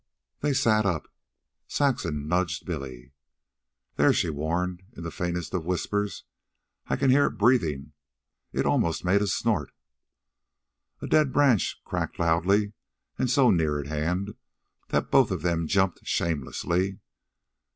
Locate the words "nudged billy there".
2.27-4.11